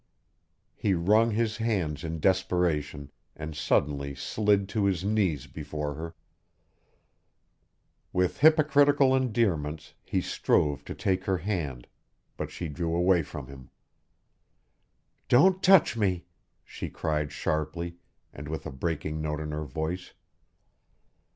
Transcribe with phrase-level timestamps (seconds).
[0.75, 6.15] He wrung his hands in desperation and suddenly slid to his knees before her;
[8.11, 11.85] with hypocritical endearments he strove to take her hand,
[12.35, 13.69] but she drew away from him.
[15.29, 16.25] "Don't touch me,"
[16.65, 17.97] she cried sharply
[18.33, 20.15] and with a breaking note in her voice.